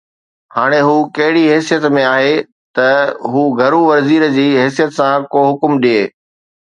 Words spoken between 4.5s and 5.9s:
حيثيت سان ڪو حڪم